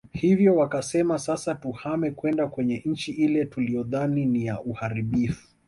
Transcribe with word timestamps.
Hivyo 0.13 0.55
wakasema 0.55 1.19
sasa 1.19 1.55
tuhame 1.55 2.11
kwenda 2.11 2.47
kwenye 2.47 2.81
nchi 2.85 3.11
ile 3.11 3.45
tuliyodhani 3.45 4.25
ni 4.25 4.45
ya 4.45 4.61
uharibifu 4.61 5.47